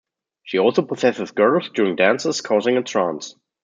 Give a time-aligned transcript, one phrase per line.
[0.41, 3.35] She also possesses girls during dances, causing a trance.